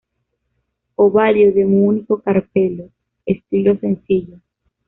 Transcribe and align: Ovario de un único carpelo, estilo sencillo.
Ovario 0.95 1.53
de 1.53 1.63
un 1.63 1.85
único 1.89 2.19
carpelo, 2.23 2.89
estilo 3.23 3.77
sencillo. 3.77 4.39